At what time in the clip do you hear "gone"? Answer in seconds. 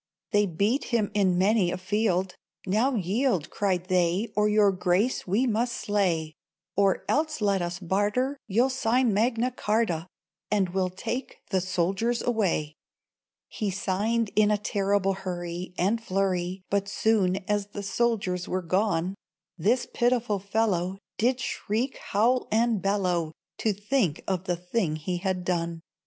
18.63-19.13